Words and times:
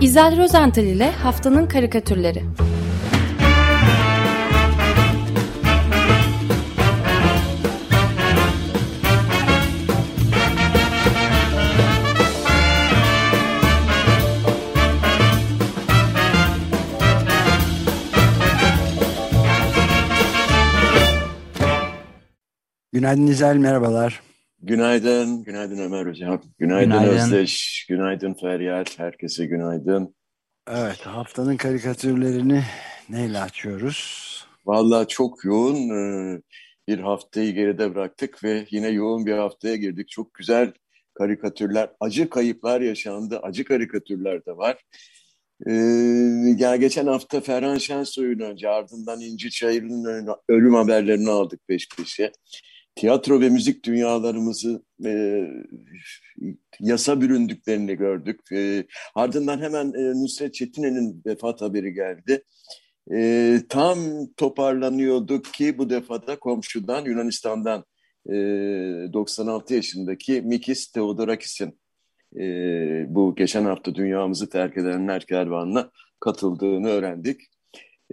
İzel 0.00 0.38
Rozental 0.38 0.84
ile 0.84 1.10
Haftanın 1.10 1.66
Karikatürleri 1.66 2.42
Günaydın 22.92 23.26
İzel, 23.26 23.56
merhabalar. 23.56 24.29
Günaydın, 24.62 25.44
günaydın 25.44 25.78
Ömer 25.78 26.06
Hocam. 26.06 26.42
Günaydın, 26.58 26.90
günaydın. 26.90 27.14
Özdeş, 27.14 27.86
günaydın 27.88 28.34
Feryal. 28.34 28.84
Herkese 28.96 29.46
günaydın. 29.46 30.14
Evet, 30.70 31.06
haftanın 31.06 31.56
karikatürlerini 31.56 32.62
neyle 33.08 33.40
açıyoruz? 33.40 34.30
Vallahi 34.66 35.08
çok 35.08 35.44
yoğun 35.44 35.88
e, 35.88 36.42
bir 36.88 36.98
haftayı 36.98 37.54
geride 37.54 37.94
bıraktık 37.94 38.44
ve 38.44 38.66
yine 38.70 38.88
yoğun 38.88 39.26
bir 39.26 39.32
haftaya 39.32 39.76
girdik. 39.76 40.08
Çok 40.08 40.34
güzel 40.34 40.72
karikatürler, 41.14 41.90
acı 42.00 42.30
kayıplar 42.30 42.80
yaşandı, 42.80 43.40
acı 43.42 43.64
karikatürler 43.64 44.46
de 44.46 44.56
var. 44.56 44.82
Ee, 45.66 45.72
yani 46.56 46.80
geçen 46.80 47.06
hafta 47.06 47.40
Ferhan 47.40 47.78
Şensoy'un 47.78 48.38
önce 48.38 48.68
ardından 48.68 49.20
İnci 49.20 49.50
Çayır'ın 49.50 50.28
ölüm 50.48 50.74
haberlerini 50.74 51.30
aldık 51.30 51.60
peş 51.68 51.88
peşe 51.96 52.32
tiyatro 53.00 53.40
ve 53.40 53.48
müzik 53.48 53.84
dünyalarımızı 53.84 54.82
e, 55.04 55.42
yasa 56.80 57.20
büründüklerini 57.20 57.94
gördük. 57.94 58.40
E, 58.52 58.84
ardından 59.14 59.60
hemen 59.60 59.92
e, 59.92 60.22
Nusret 60.22 60.54
Çetine'nin 60.54 61.22
vefat 61.26 61.60
haberi 61.60 61.94
geldi. 61.94 62.44
E, 63.12 63.58
tam 63.68 63.98
toparlanıyorduk 64.36 65.44
ki 65.44 65.78
bu 65.78 65.90
defada 65.90 66.38
komşudan 66.38 67.04
Yunanistan'dan 67.04 67.84
e, 68.26 68.32
96 69.12 69.74
yaşındaki 69.74 70.42
Mikis 70.42 70.92
Theodorakis'in 70.92 71.80
e, 72.36 72.44
bu 73.08 73.34
geçen 73.34 73.64
hafta 73.64 73.94
dünyamızı 73.94 74.48
terk 74.48 74.76
edenler 74.76 75.26
kervanına 75.26 75.90
katıldığını 76.20 76.88
öğrendik. 76.88 77.40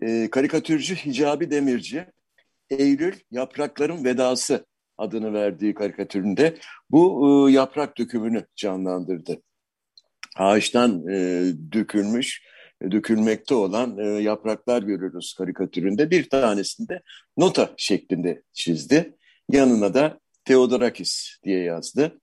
E, 0.01 0.29
karikatürcü 0.29 0.95
Hicabi 0.95 1.51
Demirci 1.51 2.05
Eylül 2.69 3.13
Yaprakların 3.31 4.05
Vedası 4.05 4.65
adını 4.97 5.33
verdiği 5.33 5.73
karikatüründe 5.73 6.57
bu 6.91 7.27
e, 7.49 7.51
yaprak 7.51 7.97
dökümünü 7.97 8.45
canlandırdı. 8.55 9.41
Ağaçtan 10.37 11.07
e, 11.07 11.45
dökülmüş, 11.73 12.41
dökülmekte 12.91 13.55
olan 13.55 13.97
e, 13.97 14.05
yapraklar 14.05 14.83
görürüz 14.83 15.35
karikatüründe. 15.37 16.11
Bir 16.11 16.29
tanesinde 16.29 17.01
nota 17.37 17.73
şeklinde 17.77 18.43
çizdi. 18.53 19.15
Yanına 19.49 19.93
da 19.93 20.19
Theodorakis 20.45 21.37
diye 21.43 21.63
yazdı. 21.63 22.19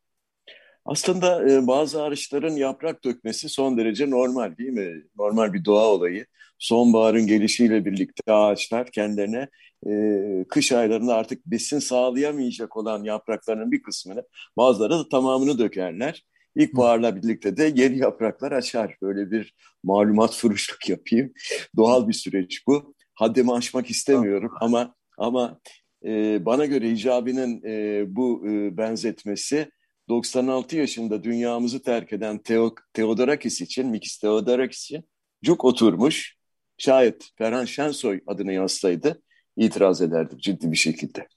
Aslında 0.84 1.50
e, 1.50 1.66
bazı 1.66 2.02
ağaçların 2.02 2.56
yaprak 2.56 3.04
dökmesi 3.04 3.48
son 3.48 3.78
derece 3.78 4.10
normal 4.10 4.56
değil 4.56 4.70
mi? 4.70 5.02
Normal 5.16 5.52
bir 5.52 5.64
doğa 5.64 5.86
olayı. 5.86 6.26
Sonbaharın 6.58 7.26
gelişiyle 7.26 7.84
birlikte 7.84 8.32
ağaçlar 8.32 8.90
kendilerine 8.90 9.48
e, 9.86 10.44
kış 10.48 10.72
aylarında 10.72 11.14
artık 11.14 11.46
besin 11.46 11.78
sağlayamayacak 11.78 12.76
olan 12.76 13.04
yapraklarının 13.04 13.72
bir 13.72 13.82
kısmını 13.82 14.22
bazıları 14.56 14.92
da 14.92 15.08
tamamını 15.08 15.58
dökerler. 15.58 16.24
İlkbaharla 16.56 17.16
birlikte 17.16 17.56
de 17.56 17.72
yeni 17.76 17.98
yapraklar 17.98 18.52
açar. 18.52 18.96
Böyle 19.02 19.30
bir 19.30 19.54
malumat 19.84 20.34
fırışlık 20.34 20.88
yapayım. 20.88 21.32
Doğal 21.76 22.08
bir 22.08 22.12
süreç 22.12 22.66
bu. 22.66 22.94
Haddimi 23.14 23.52
aşmak 23.52 23.90
istemiyorum 23.90 24.52
ama 24.60 24.94
ama 25.18 25.60
e, 26.04 26.44
bana 26.46 26.66
göre 26.66 26.90
icabinin 26.90 27.62
e, 27.64 28.04
bu 28.16 28.48
e, 28.48 28.76
benzetmesi 28.76 29.70
96 30.08 30.76
yaşında 30.76 31.24
dünyamızı 31.24 31.82
terk 31.82 32.12
eden 32.12 32.38
Teo, 32.38 32.74
Theodorakis 32.92 33.60
için, 33.60 33.86
Mikis 33.86 34.18
Theodorakis 34.18 34.84
için 34.84 35.04
cuk 35.44 35.64
oturmuş. 35.64 36.36
Şayet 36.78 37.30
Ferhan 37.38 37.64
Şensoy 37.64 38.20
adını 38.26 38.52
yazsaydı 38.52 39.22
itiraz 39.56 40.02
ederdim 40.02 40.38
ciddi 40.38 40.72
bir 40.72 40.76
şekilde. 40.76 41.28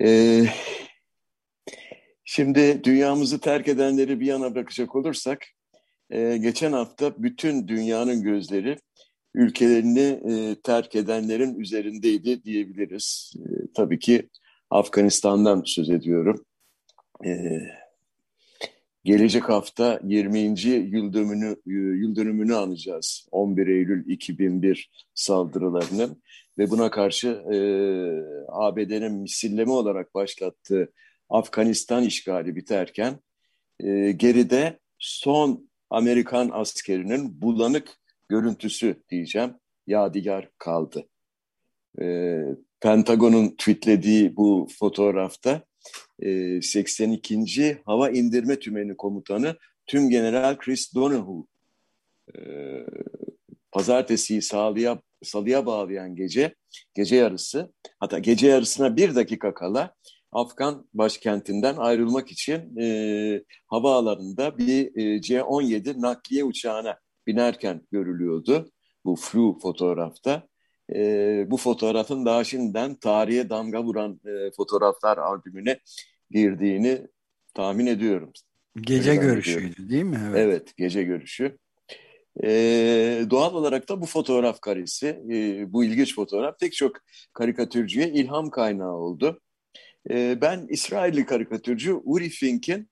Ee, 0.00 0.44
şimdi 2.24 2.84
dünyamızı 2.84 3.40
terk 3.40 3.68
edenleri 3.68 4.20
bir 4.20 4.26
yana 4.26 4.54
bırakacak 4.54 4.96
olursak, 4.96 5.46
e, 6.10 6.36
geçen 6.36 6.72
hafta 6.72 7.22
bütün 7.22 7.68
dünyanın 7.68 8.22
gözleri 8.22 8.76
ülkelerini 9.34 10.20
e, 10.30 10.60
terk 10.62 10.94
edenlerin 10.94 11.54
üzerindeydi 11.54 12.44
diyebiliriz. 12.44 13.34
E, 13.36 13.72
tabii 13.74 13.98
ki 13.98 14.28
Afganistan'dan 14.70 15.62
söz 15.66 15.90
ediyorum. 15.90 16.44
E, 17.24 17.62
gelecek 19.04 19.48
hafta 19.48 20.00
20. 20.04 20.38
yıl 20.70 21.12
dönümünü, 21.12 21.56
yıl 22.00 22.16
dönümünü 22.16 22.54
anacağız. 22.54 23.28
11 23.30 23.66
Eylül 23.66 24.10
2001 24.10 24.90
saldırılarının 25.14 26.22
ve 26.58 26.70
buna 26.70 26.90
karşı 26.90 27.28
e, 27.28 27.56
ABD'nin 28.48 29.12
misilleme 29.12 29.72
olarak 29.72 30.14
başlattığı 30.14 30.92
Afganistan 31.28 32.02
işgali 32.02 32.56
biterken 32.56 33.18
e, 33.80 34.12
geride 34.12 34.78
son 34.98 35.70
Amerikan 35.90 36.50
askerinin 36.52 37.42
bulanık 37.42 37.88
görüntüsü 38.28 39.02
diyeceğim 39.10 39.54
yadigar 39.86 40.50
kaldı. 40.58 41.08
E, 42.00 42.38
Pentagon'un 42.80 43.48
tweetlediği 43.48 44.36
bu 44.36 44.68
fotoğrafta 44.78 45.62
e, 46.20 46.62
82. 46.62 47.78
Hava 47.86 48.10
İndirme 48.10 48.58
Tümeni 48.58 48.96
Komutanı 48.96 49.56
Tüm 49.86 50.10
General 50.10 50.58
Chris 50.58 50.94
Donohue 50.94 51.44
e, 52.34 52.40
pazartesiyi 53.72 54.42
sağlıya, 54.42 55.02
salıya 55.22 55.66
bağlayan 55.66 56.16
gece, 56.16 56.54
gece 56.94 57.16
yarısı, 57.16 57.72
hatta 58.00 58.18
gece 58.18 58.46
yarısına 58.46 58.96
bir 58.96 59.14
dakika 59.14 59.54
kala 59.54 59.94
Afgan 60.32 60.88
başkentinden 60.94 61.76
ayrılmak 61.76 62.30
için 62.30 62.76
e, 62.80 63.42
havaalanında 63.66 64.58
bir 64.58 64.96
e, 64.96 65.20
C-17 65.20 66.02
nakliye 66.02 66.44
uçağına 66.44 66.98
binerken 67.26 67.86
görülüyordu 67.92 68.70
bu 69.04 69.16
flu 69.16 69.58
fotoğrafta. 69.62 70.48
E, 70.94 71.46
bu 71.50 71.56
fotoğrafın 71.56 72.26
daha 72.26 72.44
şimdiden 72.44 72.94
tarihe 72.94 73.50
damga 73.50 73.82
vuran 73.82 74.20
e, 74.26 74.50
fotoğraflar 74.56 75.18
albümüne 75.18 75.78
girdiğini 76.30 77.06
tahmin 77.54 77.86
ediyorum. 77.86 78.32
Gece 78.80 79.16
görüşüydü 79.16 79.88
değil 79.88 80.04
mi? 80.04 80.18
Evet, 80.30 80.38
evet 80.38 80.76
gece 80.76 81.02
görüşü. 81.02 81.58
Ee, 82.42 83.24
doğal 83.30 83.54
olarak 83.54 83.88
da 83.88 84.00
bu 84.00 84.06
fotoğraf 84.06 84.60
karesi, 84.60 85.06
e, 85.06 85.72
bu 85.72 85.84
ilginç 85.84 86.14
fotoğraf 86.14 86.60
pek 86.60 86.72
çok 86.72 86.96
karikatürcüye 87.32 88.08
ilham 88.08 88.50
kaynağı 88.50 88.94
oldu. 88.94 89.40
E, 90.10 90.40
ben 90.40 90.66
İsrailli 90.68 91.26
karikatürcü 91.26 92.00
Uri 92.04 92.28
Fink'in 92.28 92.88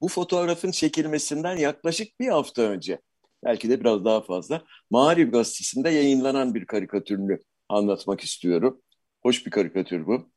bu 0.00 0.08
fotoğrafın 0.08 0.70
çekilmesinden 0.70 1.56
yaklaşık 1.56 2.20
bir 2.20 2.28
hafta 2.28 2.62
önce, 2.62 2.98
belki 3.44 3.70
de 3.70 3.80
biraz 3.80 4.04
daha 4.04 4.20
fazla, 4.20 4.64
Mağrib 4.90 5.32
Gazetesi'nde 5.32 5.90
yayınlanan 5.90 6.54
bir 6.54 6.66
karikatürünü 6.66 7.38
anlatmak 7.68 8.20
istiyorum. 8.20 8.82
Hoş 9.22 9.46
bir 9.46 9.50
karikatür 9.50 10.06
bu. 10.06 10.30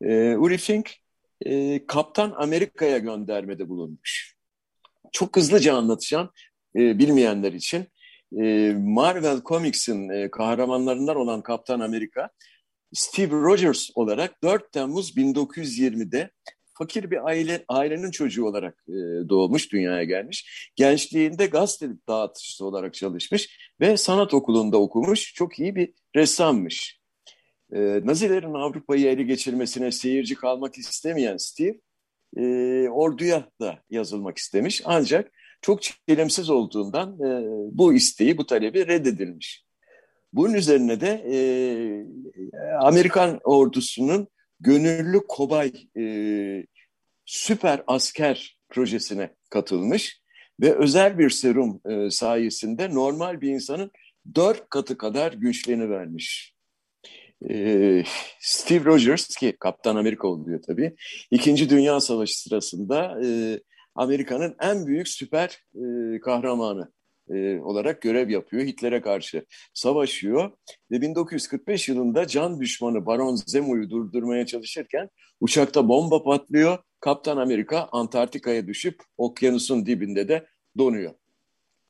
E, 0.00 0.36
Uri 0.36 0.58
Fink, 0.58 0.90
e, 1.46 1.86
Kaptan 1.86 2.34
Amerika'ya 2.36 2.98
göndermede 2.98 3.68
bulunmuş. 3.68 4.36
Çok 5.12 5.36
hızlıca 5.36 5.74
anlatacağım 5.74 6.30
e, 6.76 6.98
bilmeyenler 6.98 7.52
için. 7.52 7.86
E, 8.40 8.72
Marvel 8.78 9.40
Comics'in 9.42 10.08
e, 10.08 10.30
kahramanlarından 10.30 11.16
olan 11.16 11.42
Kaptan 11.42 11.80
Amerika, 11.80 12.30
Steve 12.92 13.30
Rogers 13.30 13.90
olarak 13.94 14.42
4 14.42 14.72
Temmuz 14.72 15.16
1920'de 15.16 16.30
fakir 16.74 17.10
bir 17.10 17.26
aile 17.26 17.64
ailenin 17.68 18.10
çocuğu 18.10 18.44
olarak 18.44 18.84
e, 18.88 18.92
doğmuş, 19.28 19.72
dünyaya 19.72 20.04
gelmiş. 20.04 20.70
Gençliğinde 20.76 21.46
gazete 21.46 21.92
dağıtıcısı 22.08 22.66
olarak 22.66 22.94
çalışmış 22.94 23.72
ve 23.80 23.96
sanat 23.96 24.34
okulunda 24.34 24.80
okumuş. 24.80 25.34
Çok 25.34 25.58
iyi 25.58 25.76
bir 25.76 25.92
ressammış. 26.16 27.00
E, 27.72 28.00
Nazilerin 28.04 28.54
Avrupa'yı 28.54 29.06
ele 29.06 29.22
geçirmesine 29.22 29.92
seyirci 29.92 30.34
kalmak 30.34 30.78
istemeyen 30.78 31.36
Steve, 31.36 31.78
e, 32.36 32.42
orduya 32.88 33.48
da 33.60 33.78
yazılmak 33.90 34.38
istemiş. 34.38 34.82
Ancak 34.84 35.32
çok 35.62 35.80
çelimsiz 35.82 36.50
olduğundan 36.50 37.08
e, 37.08 37.46
bu 37.72 37.94
isteği, 37.94 38.38
bu 38.38 38.46
talebi 38.46 38.86
reddedilmiş. 38.86 39.64
Bunun 40.32 40.54
üzerine 40.54 41.00
de 41.00 41.24
e, 41.32 41.36
Amerikan 42.80 43.40
ordusunun 43.44 44.28
gönüllü 44.62 45.20
kobay 45.28 45.72
e, 45.98 46.04
süper 47.24 47.82
asker 47.86 48.58
projesine 48.68 49.34
katılmış 49.50 50.20
ve 50.60 50.74
özel 50.74 51.18
bir 51.18 51.30
serum 51.30 51.80
e, 51.90 52.10
sayesinde 52.10 52.94
normal 52.94 53.40
bir 53.40 53.48
insanın 53.48 53.90
dört 54.34 54.70
katı 54.70 54.98
kadar 54.98 55.32
güçlenivermiş. 55.32 56.54
E, 57.50 58.04
Steve 58.40 58.84
Rogers 58.84 59.26
ki 59.36 59.56
Kaptan 59.60 59.96
Amerika 59.96 60.28
oluyor 60.28 60.62
tabii. 60.66 60.94
İkinci 61.30 61.70
Dünya 61.70 62.00
Savaşı 62.00 62.40
sırasında 62.40 63.20
e, 63.24 63.60
Amerika'nın 63.94 64.56
en 64.60 64.86
büyük 64.86 65.08
süper 65.08 65.58
e, 65.74 66.20
kahramanı 66.20 66.92
e, 67.30 67.60
olarak 67.60 68.02
görev 68.02 68.30
yapıyor. 68.30 68.62
Hitler'e 68.62 69.00
karşı 69.00 69.44
savaşıyor 69.74 70.52
ve 70.90 71.00
1945 71.00 71.88
yılında 71.88 72.26
can 72.26 72.60
düşmanı 72.60 73.06
Baron 73.06 73.34
Zemo'yu 73.46 73.90
durdurmaya 73.90 74.46
çalışırken 74.46 75.08
uçakta 75.40 75.88
bomba 75.88 76.22
patlıyor. 76.22 76.78
Kaptan 77.00 77.36
Amerika 77.36 77.88
Antarktika'ya 77.92 78.66
düşüp 78.66 79.02
okyanusun 79.18 79.86
dibinde 79.86 80.28
de 80.28 80.46
donuyor. 80.78 81.14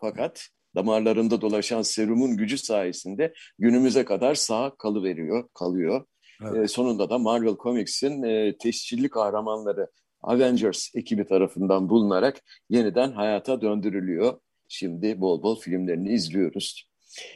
Fakat 0.00 0.48
damarlarında 0.74 1.40
dolaşan 1.40 1.82
serumun 1.82 2.36
gücü 2.36 2.58
sayesinde 2.58 3.34
günümüze 3.58 4.04
kadar 4.04 4.34
sağ 4.34 4.74
kalıveriyor, 4.78 5.48
kalıyor. 5.54 6.04
Evet. 6.42 6.64
E, 6.64 6.68
sonunda 6.68 7.10
da 7.10 7.18
Marvel 7.18 7.56
Comics'in 7.56 8.22
e, 8.22 8.56
tescilli 8.58 9.08
kahramanları 9.08 9.90
Avengers 10.22 10.88
ekibi 10.94 11.26
tarafından 11.26 11.88
bulunarak 11.88 12.40
yeniden 12.70 13.12
hayata 13.12 13.60
döndürülüyor. 13.60 14.38
Şimdi 14.72 15.20
bol 15.20 15.42
bol 15.42 15.60
filmlerini 15.60 16.12
izliyoruz. 16.12 16.90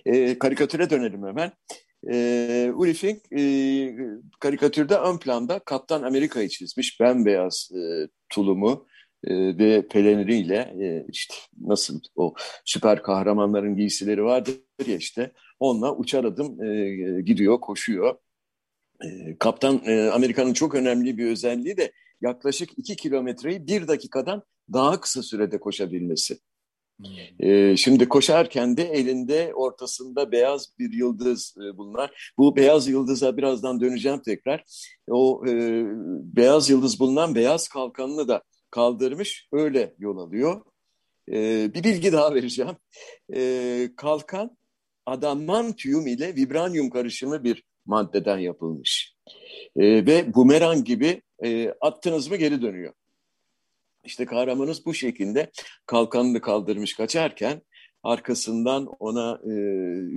E, 0.06 0.38
karikatüre 0.38 0.91
dönelim 0.91 1.27
hemen. 1.27 1.53
E, 2.11 2.71
Uri 2.75 2.94
Fink 2.94 3.33
e, 3.33 3.43
karikatürde 4.41 4.94
ön 4.94 5.19
planda 5.19 5.59
Kaptan 5.59 6.03
Amerika'yı 6.03 6.49
çizmiş. 6.49 7.00
Bembeyaz 7.00 7.71
e, 7.75 8.09
tulumu 8.29 8.87
e, 9.25 9.59
ve 9.59 9.88
peleneriyle 9.88 10.56
e, 10.56 11.06
işte 11.09 11.35
nasıl 11.61 12.00
o 12.15 12.35
süper 12.65 13.03
kahramanların 13.03 13.77
giysileri 13.77 14.25
vardır 14.25 14.55
ya 14.87 14.97
işte 14.97 15.33
onunla 15.61 15.97
uçar 15.97 16.25
adım 16.25 16.62
e, 16.62 17.23
gidiyor, 17.23 17.61
koşuyor. 17.61 18.17
E, 19.05 19.38
Kaptan 19.38 19.83
e, 19.87 20.11
Amerika'nın 20.11 20.53
çok 20.53 20.75
önemli 20.75 21.19
bir 21.19 21.27
özelliği 21.27 21.77
de 21.77 21.93
yaklaşık 22.21 22.71
iki 22.77 22.97
kilometreyi 22.97 23.67
bir 23.67 23.88
dakikadan 23.88 24.43
daha 24.73 25.00
kısa 25.00 25.23
sürede 25.23 25.61
koşabilmesi. 25.61 26.38
Ee, 27.41 27.77
şimdi 27.77 28.09
koşarken 28.09 28.77
de 28.77 28.83
elinde 28.83 29.55
ortasında 29.55 30.33
beyaz 30.33 30.79
bir 30.79 30.93
yıldız 30.93 31.55
e. 31.59 32.11
Bu 32.39 32.57
beyaz 32.57 32.89
yıldıza 32.89 33.37
birazdan 33.37 33.81
döneceğim 33.81 34.23
tekrar. 34.23 34.65
O 35.11 35.43
e, 35.47 35.83
beyaz 36.37 36.71
yıldız 36.71 37.01
bulunan 37.01 37.35
beyaz 37.35 37.69
kalkanını 37.69 38.29
da 38.29 38.43
kaldırmış 38.71 39.49
öyle 39.53 39.95
yol 39.99 40.19
alıyor. 40.19 40.61
E, 41.33 41.71
bir 41.75 41.85
bilgi 41.85 42.13
daha 42.13 42.35
vereceğim. 42.35 42.77
E, 43.35 43.91
kalkan 43.97 44.57
adamantium 45.07 46.07
ile 46.07 46.35
vibranyum 46.35 46.91
karışımı 46.91 47.45
bir 47.45 47.65
maddeden 47.87 48.39
yapılmış. 48.39 49.17
Ve 49.77 50.35
bumerang 50.35 50.87
gibi 50.87 51.23
e, 51.45 51.71
attınız 51.81 52.31
mı 52.31 52.37
geri 52.37 52.63
dönüyor. 52.63 52.93
İşte 54.06 54.26
kahramanımız 54.26 54.87
bu 54.87 54.94
şekilde 54.94 55.50
kalkanını 55.87 56.41
kaldırmış 56.41 56.94
kaçarken 56.94 57.62
arkasından 58.03 58.87
ona 58.87 59.41
e, 59.44 59.53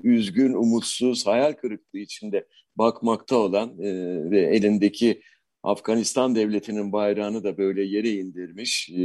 üzgün, 0.03 0.53
umutsuz, 0.53 1.27
hayal 1.27 1.53
kırıklığı 1.53 1.99
içinde 1.99 2.47
bakmakta 2.75 3.37
olan 3.37 3.69
e, 3.79 3.91
ve 4.31 4.41
elindeki 4.41 5.21
Afganistan 5.63 6.35
devletinin 6.35 6.91
bayrağını 6.91 7.43
da 7.43 7.57
böyle 7.57 7.83
yere 7.83 8.09
indirmiş 8.09 8.89
e, 8.89 9.01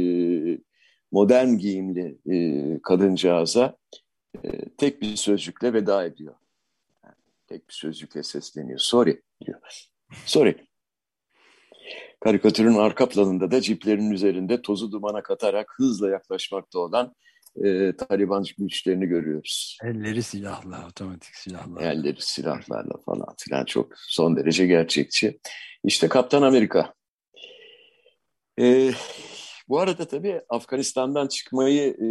modern 1.11 1.57
giyimli 1.57 2.17
e, 2.31 2.79
kadıncağıza 2.83 3.77
e, 4.43 4.69
tek 4.77 5.01
bir 5.01 5.15
sözcükle 5.15 5.73
veda 5.73 6.05
ediyor. 6.05 6.35
Yani 7.03 7.15
tek 7.47 7.69
bir 7.69 7.73
sözcükle 7.73 8.23
sesleniyor. 8.23 8.79
Sorry 8.79 9.21
diyor. 9.45 9.59
Sorry. 10.25 10.64
Karikatürün 12.25 12.75
arka 12.75 13.09
planında 13.09 13.51
da 13.51 13.61
ciplerin 13.61 14.11
üzerinde 14.11 14.61
tozu 14.61 14.91
dumana 14.91 15.23
katarak 15.23 15.73
hızla 15.77 16.09
yaklaşmakta 16.09 16.79
olan 16.79 17.15
e, 17.63 17.95
Taliban 17.95 18.45
güçlerini 18.57 19.05
görüyoruz. 19.05 19.77
Elleri 19.83 20.23
silahla, 20.23 20.87
otomatik 20.89 21.35
silahla. 21.35 21.81
Elleri 21.81 22.15
silahlarla 22.19 22.97
falan 23.05 23.35
filan 23.37 23.65
çok 23.65 23.93
son 23.95 24.37
derece 24.37 24.67
gerçekçi. 24.67 25.39
İşte 25.83 26.07
Kaptan 26.07 26.41
Amerika. 26.41 26.93
E, 28.59 28.91
bu 29.67 29.79
arada 29.79 30.05
tabii 30.05 30.41
Afganistan'dan 30.49 31.27
çıkmayı 31.27 31.87
e, 31.87 32.09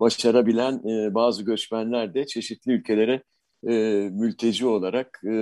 başarabilen 0.00 0.74
e, 0.88 1.14
bazı 1.14 1.42
göçmenler 1.42 2.14
de 2.14 2.26
çeşitli 2.26 2.72
ülkelere 2.72 3.22
e, 3.68 3.72
mülteci 4.12 4.66
olarak 4.66 5.20
e, 5.24 5.34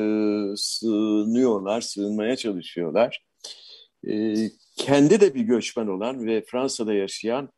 sığınıyorlar, 0.56 1.80
sığınmaya 1.80 2.36
çalışıyorlar 2.36 3.24
e, 4.08 4.34
kendi 4.76 5.20
de 5.20 5.34
bir 5.34 5.40
göçmen 5.40 5.86
olan 5.86 6.26
ve 6.26 6.44
Fransa'da 6.46 6.94
yaşayan 6.94 7.48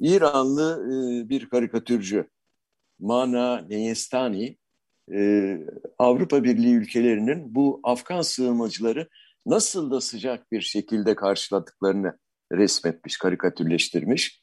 İranlı 0.00 0.86
e, 0.86 1.28
bir 1.28 1.48
karikatürcü 1.48 2.28
Mana 2.98 3.66
Neyestani 3.68 4.56
e, 5.14 5.58
Avrupa 5.98 6.44
Birliği 6.44 6.74
ülkelerinin 6.74 7.54
bu 7.54 7.80
Afgan 7.82 8.22
sığınmacıları 8.22 9.08
nasıl 9.46 9.90
da 9.90 10.00
sıcak 10.00 10.52
bir 10.52 10.60
şekilde 10.60 11.14
karşıladıklarını 11.14 12.18
resmetmiş, 12.52 13.16
karikatürleştirmiş. 13.16 14.42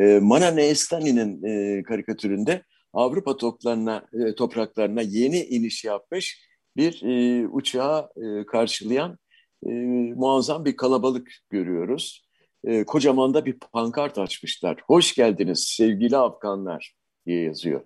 E, 0.00 0.18
Mana 0.22 0.50
Neyestani'nin 0.50 1.42
e, 1.42 1.82
karikatüründe 1.82 2.62
Avrupa 2.92 3.36
toplarına, 3.36 4.06
e, 4.12 4.34
topraklarına 4.34 5.02
yeni 5.02 5.44
iniş 5.44 5.84
yapmış 5.84 6.50
bir 6.76 7.02
e, 7.02 7.48
uçağı 7.48 8.10
e, 8.16 8.46
karşılayan 8.46 9.18
e, 9.66 9.70
muazzam 10.14 10.64
bir 10.64 10.76
kalabalık 10.76 11.32
görüyoruz. 11.50 12.24
E, 12.64 12.84
kocaman 12.84 13.34
da 13.34 13.44
bir 13.46 13.58
pankart 13.72 14.18
açmışlar. 14.18 14.76
Hoş 14.86 15.14
geldiniz 15.14 15.64
sevgili 15.76 16.16
Afganlar 16.16 16.94
diye 17.26 17.42
yazıyor. 17.42 17.80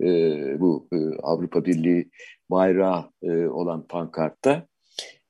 E, 0.00 0.06
bu 0.60 0.88
e, 0.92 0.96
Avrupa 1.22 1.64
Birliği 1.64 2.10
bayrağı 2.50 3.10
e, 3.22 3.46
olan 3.46 3.86
pankartta. 3.86 4.66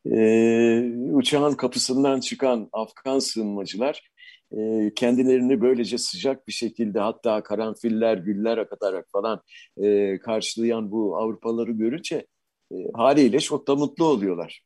E, 0.06 0.93
uçağın 1.12 1.55
kapısından 1.55 2.21
çıkan 2.21 2.69
Afgan 2.73 3.19
sığınmacılar 3.19 4.11
e, 4.53 4.93
kendilerini 4.95 5.61
böylece 5.61 5.99
sıcak 5.99 6.49
bir 6.49 6.53
şekilde 6.53 7.00
hatta 7.00 7.43
karanfiller, 7.43 8.17
güller 8.17 8.59
akatarak 8.59 9.07
falan 9.12 9.43
e, 9.83 10.19
karşılayan 10.19 10.90
bu 10.90 11.17
Avrupalıları 11.17 11.73
görünce 11.73 12.26
e, 12.73 12.76
haliyle 12.95 13.40
çok 13.40 13.69
da 13.69 13.75
mutlu 13.75 14.05
oluyorlar. 14.05 14.62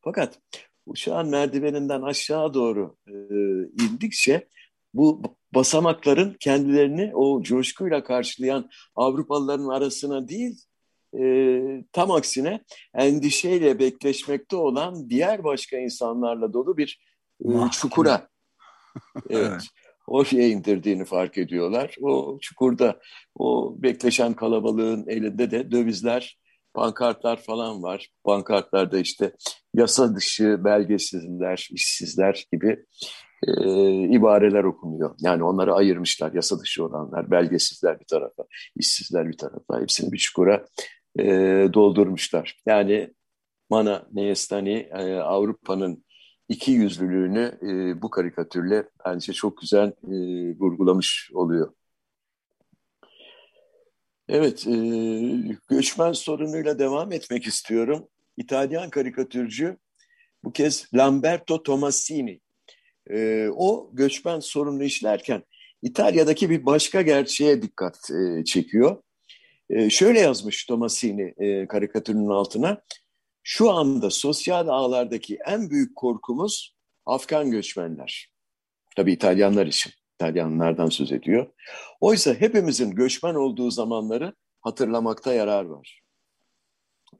Fakat 0.00 0.38
uçağın 0.86 1.30
merdiveninden 1.30 2.02
aşağı 2.02 2.54
doğru 2.54 2.96
e, 3.06 3.14
indikçe 3.84 4.48
bu 4.94 5.22
basamakların 5.54 6.36
kendilerini 6.40 7.10
o 7.14 7.42
coşkuyla 7.42 8.04
karşılayan 8.04 8.70
Avrupalıların 8.94 9.68
arasına 9.68 10.28
değil 10.28 10.56
e, 11.20 11.84
tam 11.92 12.10
aksine 12.10 12.64
endişeyle 12.94 13.78
bekleşmekte 13.78 14.56
olan 14.56 15.10
diğer 15.10 15.44
başka 15.44 15.78
insanlarla 15.78 16.52
dolu 16.52 16.76
bir 16.76 17.00
e, 17.44 17.48
çukura. 17.72 18.28
Evet, 19.30 19.62
oraya 20.06 20.48
indirdiğini 20.48 21.04
fark 21.04 21.38
ediyorlar. 21.38 21.94
O 22.02 22.38
çukurda 22.40 23.00
o 23.34 23.74
bekleşen 23.78 24.34
kalabalığın 24.34 25.06
elinde 25.08 25.50
de 25.50 25.70
dövizler 25.70 26.38
pankartlar 26.76 27.42
falan 27.42 27.82
var. 27.82 28.08
Pankartlarda 28.24 28.98
işte 28.98 29.32
yasa 29.74 30.16
dışı 30.16 30.64
belgesizler, 30.64 31.68
işsizler 31.72 32.46
gibi 32.52 32.84
e, 33.48 33.52
ibareler 34.08 34.64
okunuyor. 34.64 35.14
Yani 35.20 35.44
onları 35.44 35.74
ayırmışlar. 35.74 36.32
Yasa 36.32 36.60
dışı 36.60 36.84
olanlar, 36.84 37.30
belgesizler 37.30 38.00
bir 38.00 38.04
tarafa, 38.04 38.44
işsizler 38.76 39.28
bir 39.28 39.36
tarafa. 39.36 39.80
Hepsini 39.80 40.12
bir 40.12 40.18
çukura 40.18 40.66
e, 41.18 41.24
doldurmuşlar. 41.74 42.56
Yani 42.66 43.14
Mana 43.70 44.06
Neyestani 44.12 44.88
e, 44.98 45.14
Avrupa'nın 45.14 46.04
iki 46.48 46.72
yüzlülüğünü 46.72 47.58
e, 47.62 48.02
bu 48.02 48.10
karikatürle 48.10 48.88
bence 49.06 49.32
çok 49.32 49.58
güzel 49.58 49.88
e, 49.88 50.14
vurgulamış 50.58 51.30
oluyor. 51.34 51.72
Evet, 54.28 54.66
e, 54.66 54.76
göçmen 55.68 56.12
sorunuyla 56.12 56.78
devam 56.78 57.12
etmek 57.12 57.46
istiyorum. 57.46 58.08
İtalyan 58.36 58.90
karikatürcü 58.90 59.76
bu 60.44 60.52
kez 60.52 60.94
Lamberto 60.94 61.62
Tomasini. 61.62 62.40
E, 63.10 63.48
o 63.56 63.90
göçmen 63.92 64.40
sorununu 64.40 64.84
işlerken 64.84 65.42
İtalya'daki 65.82 66.50
bir 66.50 66.66
başka 66.66 67.02
gerçeğe 67.02 67.62
dikkat 67.62 68.10
e, 68.10 68.44
çekiyor. 68.44 69.02
E, 69.70 69.90
şöyle 69.90 70.20
yazmış 70.20 70.66
Tomasini 70.66 71.34
e, 71.38 71.66
karikatürünün 71.66 72.28
altına. 72.28 72.82
Şu 73.42 73.70
anda 73.70 74.10
sosyal 74.10 74.68
ağlardaki 74.68 75.38
en 75.46 75.70
büyük 75.70 75.96
korkumuz 75.96 76.76
Afgan 77.06 77.50
göçmenler. 77.50 78.30
Tabii 78.96 79.12
İtalyanlar 79.12 79.66
için. 79.66 79.92
İtalyanlardan 80.16 80.88
söz 80.88 81.12
ediyor. 81.12 81.46
Oysa 82.00 82.34
hepimizin 82.34 82.90
göçmen 82.90 83.34
olduğu 83.34 83.70
zamanları 83.70 84.34
hatırlamakta 84.60 85.34
yarar 85.34 85.64
var. 85.64 86.00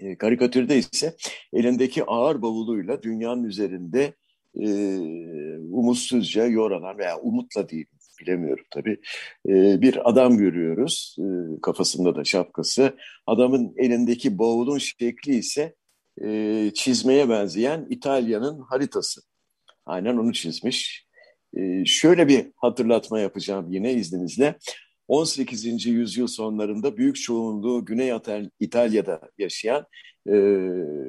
E, 0.01 0.19
karikatürde 0.19 0.79
ise 0.79 1.17
elindeki 1.53 2.05
ağır 2.05 2.43
bavuluyla 2.43 3.03
dünyanın 3.03 3.45
üzerinde 3.45 4.15
e, 4.55 4.69
umutsuzca 5.71 6.47
yoralan 6.47 6.99
veya 6.99 7.19
umutla 7.19 7.69
değil 7.69 7.87
bilemiyorum 8.21 8.65
tabii. 8.71 9.01
E, 9.49 9.81
bir 9.81 10.11
adam 10.11 10.37
görüyoruz 10.37 11.17
e, 11.19 11.61
kafasında 11.61 12.17
da 12.17 12.25
şapkası. 12.25 12.97
Adamın 13.27 13.75
elindeki 13.77 14.39
bavulun 14.39 14.79
şekli 14.79 15.35
ise 15.35 15.75
e, 16.25 16.71
çizmeye 16.75 17.29
benzeyen 17.29 17.87
İtalya'nın 17.91 18.61
haritası. 18.61 19.21
Aynen 19.87 20.17
onu 20.17 20.33
çizmiş. 20.33 21.06
E, 21.57 21.85
şöyle 21.85 22.29
bir 22.29 22.47
hatırlatma 22.57 23.21
yapacağım 23.21 23.73
yine 23.73 23.93
izninizle. 23.93 24.59
18. 25.09 25.87
yüzyıl 25.87 26.27
sonlarında 26.27 26.97
büyük 26.97 27.17
çoğunluğu 27.17 27.85
Güney 27.85 28.13
İtalya'da 28.61 29.21
yaşayan 29.39 29.87
e, 30.29 30.35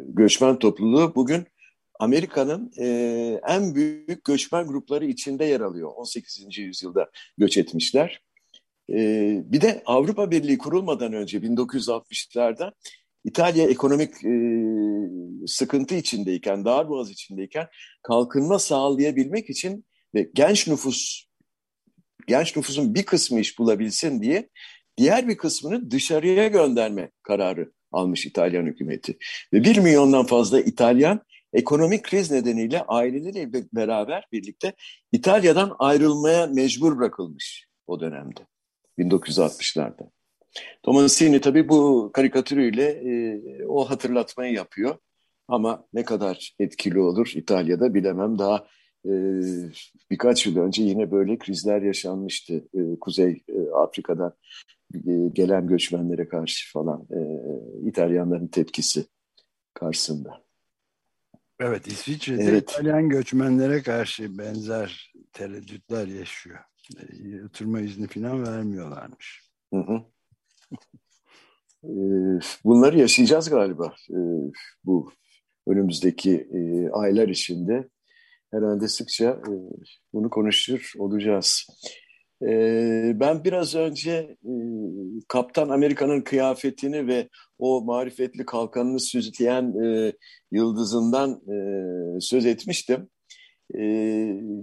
göçmen 0.07 0.59
topluluğu 0.59 1.15
bugün 1.15 1.43
Amerika'nın 1.99 2.71
e, 2.79 2.87
en 3.47 3.75
büyük 3.75 4.23
göçmen 4.23 4.67
grupları 4.67 5.05
içinde 5.05 5.45
yer 5.45 5.61
alıyor. 5.61 5.91
18. 5.95 6.57
yüzyılda 6.57 7.09
göç 7.37 7.57
etmişler. 7.57 8.21
E, 8.89 8.95
bir 9.45 9.61
de 9.61 9.81
Avrupa 9.85 10.31
Birliği 10.31 10.57
kurulmadan 10.57 11.13
önce 11.13 11.37
1960'larda 11.37 12.71
İtalya 13.23 13.67
ekonomik 13.67 14.25
e, 14.25 14.33
sıkıntı 15.47 15.95
içindeyken, 15.95 16.65
darboğaz 16.65 17.11
içindeyken 17.11 17.67
kalkınma 18.03 18.59
sağlayabilmek 18.59 19.49
için 19.49 19.85
ve 20.15 20.29
genç 20.33 20.67
nüfus 20.67 21.27
genç 22.27 22.55
nüfusun 22.55 22.95
bir 22.95 23.05
kısmı 23.05 23.39
iş 23.39 23.59
bulabilsin 23.59 24.21
diye 24.21 24.49
diğer 24.97 25.27
bir 25.27 25.37
kısmını 25.37 25.91
dışarıya 25.91 26.47
gönderme 26.47 27.11
kararı 27.23 27.71
almış 27.91 28.25
İtalyan 28.25 28.65
hükümeti. 28.65 29.17
Ve 29.53 29.63
bir 29.63 29.77
milyondan 29.77 30.25
fazla 30.25 30.61
İtalyan 30.61 31.21
ekonomik 31.53 32.03
kriz 32.03 32.31
nedeniyle 32.31 32.83
aileleriyle 32.83 33.53
beraber 33.73 34.27
birlikte 34.31 34.73
İtalya'dan 35.11 35.75
ayrılmaya 35.79 36.47
mecbur 36.47 36.97
bırakılmış 36.97 37.67
o 37.87 37.99
dönemde 37.99 38.39
1960'larda. 38.99 40.09
Tomasini 40.83 41.41
tabii 41.41 41.69
bu 41.69 42.11
karikatürüyle 42.13 42.85
e, 42.85 43.65
o 43.65 43.89
hatırlatmayı 43.89 44.53
yapıyor. 44.53 44.97
Ama 45.47 45.85
ne 45.93 46.03
kadar 46.03 46.55
etkili 46.59 46.99
olur 46.99 47.31
İtalya'da 47.35 47.93
bilemem. 47.93 48.39
Daha 48.39 48.67
birkaç 50.11 50.45
yıl 50.45 50.57
önce 50.57 50.83
yine 50.83 51.11
böyle 51.11 51.37
krizler 51.37 51.81
yaşanmıştı. 51.81 52.53
E, 52.53 52.99
Kuzey 53.01 53.43
e, 53.47 53.69
Afrika'dan 53.69 54.33
e, 54.95 55.11
gelen 55.33 55.67
göçmenlere 55.67 56.27
karşı 56.27 56.73
falan 56.73 57.07
e, 57.11 57.19
İtalyanların 57.89 58.47
tepkisi 58.47 59.05
karşısında. 59.73 60.43
Evet 61.59 61.87
İsviçre'de 61.87 62.43
evet. 62.43 62.71
İtalyan 62.71 63.09
göçmenlere 63.09 63.81
karşı 63.81 64.37
benzer 64.37 65.13
tereddütler 65.33 66.07
yaşıyor. 66.07 66.59
Oturma 67.45 67.79
izni 67.79 68.07
falan 68.07 68.45
vermiyorlarmış. 68.45 69.41
Hı 69.73 69.79
hı. 69.79 70.01
E, 71.83 71.91
bunları 72.63 72.99
yaşayacağız 72.99 73.49
galiba 73.49 73.95
bu 74.83 75.11
önümüzdeki 75.67 76.49
aylar 76.93 77.27
içinde 77.27 77.89
herhalde 78.51 78.87
sıkça 78.87 79.25
e, 79.25 79.51
bunu 80.13 80.29
konuşur 80.29 80.93
olacağız. 80.97 81.67
E, 82.41 82.49
ben 83.15 83.43
biraz 83.43 83.75
önce 83.75 84.11
e, 84.43 84.53
Kaptan 85.27 85.69
Amerika'nın 85.69 86.21
kıyafetini 86.21 87.07
ve 87.07 87.29
o 87.59 87.81
marifetli 87.81 88.45
kalkanını 88.45 88.99
süzleyen 88.99 89.83
e, 89.83 90.13
yıldızından 90.51 91.41
söz 92.19 92.45
etmiştim. 92.45 93.09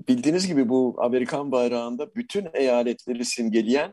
Bildiğiniz 0.09 0.47
gibi 0.47 0.69
bu 0.69 0.97
Amerikan 0.99 1.53
bayrağında 1.53 2.15
bütün 2.15 2.47
eyaletleri 2.55 3.25
simgeleyen 3.25 3.93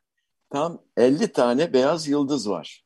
tam 0.49 0.81
50 0.97 1.31
tane 1.31 1.73
beyaz 1.73 2.07
yıldız 2.07 2.49
var. 2.49 2.83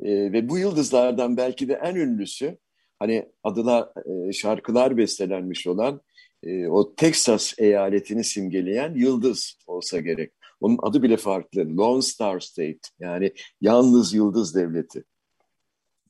Ve 0.00 0.48
bu 0.48 0.58
yıldızlardan 0.58 1.36
belki 1.36 1.68
de 1.68 1.80
en 1.82 1.94
ünlüsü 1.94 2.58
hani 2.98 3.28
adına 3.42 3.92
e, 4.28 4.32
şarkılar 4.32 4.96
bestelenmiş 4.96 5.66
olan 5.66 6.00
e, 6.42 6.66
o 6.68 6.94
Texas 6.94 7.54
eyaletini 7.58 8.24
simgeleyen 8.24 8.94
yıldız 8.94 9.58
olsa 9.66 10.00
gerek. 10.00 10.32
Onun 10.60 10.78
adı 10.82 11.02
bile 11.02 11.16
farklı. 11.16 11.76
Lone 11.76 12.02
Star 12.02 12.40
State 12.40 12.78
yani 13.00 13.32
yalnız 13.60 14.14
yıldız 14.14 14.54
devleti. 14.54 15.04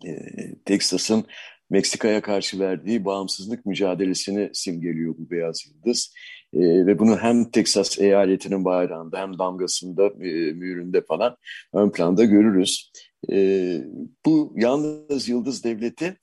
E, 0.05 0.19
Texas'ın 0.65 1.25
Meksika'ya 1.71 2.23
karşı 2.23 2.61
verdiği 2.61 3.05
bağımsızlık 3.05 3.67
mücadelesini 3.67 4.51
simgeliyor 4.53 5.15
bu 5.19 5.31
beyaz 5.31 5.67
yıldız. 5.67 6.15
E, 6.53 6.61
ve 6.61 6.99
bunu 6.99 7.19
hem 7.19 7.51
Texas 7.51 7.99
eyaletinin 7.99 8.65
bayrağında 8.65 9.21
hem 9.21 9.39
damgasında, 9.39 10.07
e, 10.07 10.53
mühründe 10.53 11.01
falan 11.01 11.37
ön 11.73 11.91
planda 11.91 12.25
görürüz. 12.25 12.93
E, 13.33 13.81
bu 14.27 14.55
yalnız 14.57 15.29
yıldız 15.29 15.65
devleti 15.65 16.17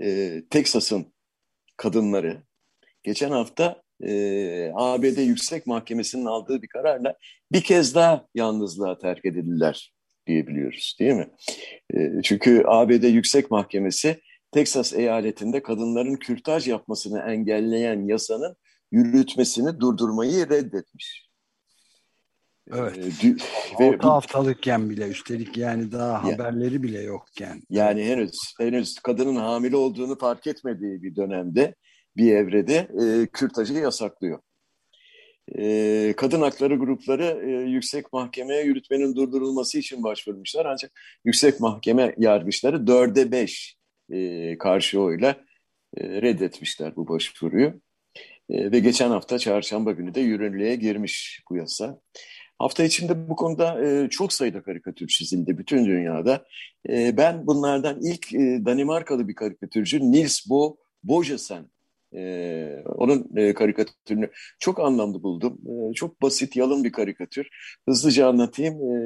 e, 0.00 0.42
Texas'ın 0.50 1.12
kadınları, 1.76 2.42
geçen 3.06 3.30
hafta 3.30 3.82
e, 4.00 4.72
ABD 4.74 5.18
Yüksek 5.18 5.66
Mahkemesi'nin 5.66 6.24
aldığı 6.24 6.62
bir 6.62 6.68
kararla 6.68 7.16
bir 7.52 7.60
kez 7.60 7.94
daha 7.94 8.26
yalnızlığa 8.34 8.98
terk 8.98 9.24
edildiler 9.24 9.92
diyebiliyoruz 10.26 10.96
değil 11.00 11.14
mi? 11.14 11.28
E, 11.94 12.22
çünkü 12.22 12.62
ABD 12.66 13.02
Yüksek 13.02 13.50
Mahkemesi 13.50 14.20
Teksas 14.52 14.94
eyaletinde 14.94 15.62
kadınların 15.62 16.14
kürtaj 16.14 16.68
yapmasını 16.68 17.20
engelleyen 17.20 18.08
yasanın 18.08 18.56
yürütmesini 18.92 19.80
durdurmayı 19.80 20.48
reddetmiş. 20.48 21.26
Evet. 22.72 22.98
Ee, 22.98 23.36
ve 23.80 23.88
Altı 23.88 24.08
haftalıkken 24.08 24.90
bile 24.90 25.08
üstelik 25.08 25.56
yani 25.56 25.92
daha 25.92 26.28
ya, 26.28 26.34
haberleri 26.34 26.82
bile 26.82 27.02
yokken. 27.02 27.62
Yani 27.70 28.04
henüz 28.04 28.54
henüz 28.60 28.98
kadının 28.98 29.36
hamile 29.36 29.76
olduğunu 29.76 30.18
fark 30.18 30.46
etmediği 30.46 31.02
bir 31.02 31.16
dönemde 31.16 31.74
bir 32.16 32.32
evrede 32.32 32.88
e, 33.02 33.26
kürtajı 33.26 33.74
yasaklıyor. 33.74 34.38
E, 35.58 36.14
kadın 36.16 36.40
hakları 36.40 36.76
grupları 36.76 37.42
e, 37.46 37.70
yüksek 37.70 38.12
mahkemeye 38.12 38.64
yürütmenin 38.64 39.16
durdurulması 39.16 39.78
için 39.78 40.04
başvurmuşlar. 40.04 40.66
Ancak 40.66 40.92
yüksek 41.24 41.60
mahkeme 41.60 42.14
yargıçları 42.18 42.86
dörde 42.86 43.32
beş 43.32 43.76
e, 44.10 44.58
karşı 44.58 45.00
oyla 45.00 45.36
e, 45.96 46.22
reddetmişler 46.22 46.96
bu 46.96 47.08
başvuruyu. 47.08 47.80
E, 48.50 48.72
ve 48.72 48.78
geçen 48.78 49.10
hafta 49.10 49.38
çarşamba 49.38 49.92
günü 49.92 50.14
de 50.14 50.20
yürürlüğe 50.20 50.76
girmiş 50.76 51.42
bu 51.50 51.56
yasa. 51.56 52.00
Hafta 52.58 52.84
içinde 52.84 53.28
bu 53.28 53.36
konuda 53.36 53.84
e, 53.86 54.08
çok 54.08 54.32
sayıda 54.32 54.62
karikatür 54.62 55.06
çizildi 55.06 55.58
bütün 55.58 55.86
dünyada. 55.86 56.44
E, 56.88 57.16
ben 57.16 57.46
bunlardan 57.46 58.00
ilk 58.02 58.34
e, 58.34 58.38
Danimarkalı 58.64 59.28
bir 59.28 59.34
karikatürcü 59.34 60.12
Nils 60.12 60.50
Bo 60.50 60.76
Bojesen 61.02 61.70
ee, 62.16 62.82
onun 62.86 63.36
e, 63.36 63.54
karikatürünü 63.54 64.30
çok 64.58 64.80
anlamlı 64.80 65.22
buldum. 65.22 65.58
Ee, 65.66 65.94
çok 65.94 66.22
basit, 66.22 66.56
yalın 66.56 66.84
bir 66.84 66.92
karikatür. 66.92 67.48
Hızlıca 67.88 68.28
anlatayım. 68.28 68.74
Ee, 68.74 68.96